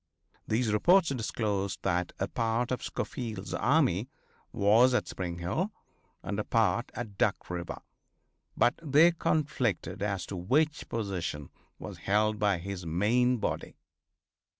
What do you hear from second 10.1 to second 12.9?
to which position was held by his